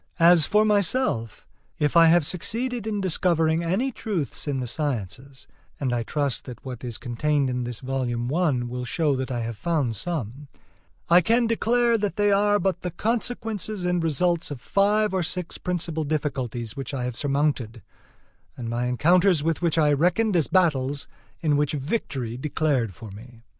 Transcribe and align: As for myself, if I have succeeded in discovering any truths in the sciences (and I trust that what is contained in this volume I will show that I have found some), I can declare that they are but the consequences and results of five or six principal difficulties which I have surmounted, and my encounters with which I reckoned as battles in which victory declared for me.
As 0.19 0.47
for 0.47 0.65
myself, 0.65 1.47
if 1.77 1.95
I 1.95 2.07
have 2.07 2.25
succeeded 2.25 2.87
in 2.87 3.01
discovering 3.01 3.63
any 3.63 3.91
truths 3.91 4.47
in 4.47 4.59
the 4.59 4.65
sciences 4.65 5.45
(and 5.79 5.93
I 5.93 6.01
trust 6.01 6.45
that 6.45 6.65
what 6.65 6.83
is 6.83 6.97
contained 6.97 7.51
in 7.51 7.65
this 7.65 7.81
volume 7.81 8.33
I 8.33 8.49
will 8.63 8.83
show 8.83 9.15
that 9.15 9.29
I 9.29 9.41
have 9.41 9.57
found 9.59 9.95
some), 9.95 10.47
I 11.07 11.21
can 11.21 11.45
declare 11.45 11.99
that 11.99 12.15
they 12.15 12.31
are 12.31 12.57
but 12.57 12.81
the 12.81 12.89
consequences 12.89 13.85
and 13.85 14.01
results 14.03 14.49
of 14.49 14.59
five 14.59 15.13
or 15.13 15.21
six 15.21 15.59
principal 15.59 16.03
difficulties 16.03 16.75
which 16.75 16.95
I 16.95 17.03
have 17.03 17.15
surmounted, 17.15 17.83
and 18.57 18.71
my 18.71 18.87
encounters 18.87 19.43
with 19.43 19.61
which 19.61 19.77
I 19.77 19.93
reckoned 19.93 20.35
as 20.35 20.47
battles 20.47 21.07
in 21.41 21.57
which 21.57 21.73
victory 21.73 22.37
declared 22.37 22.95
for 22.95 23.11
me. 23.11 23.43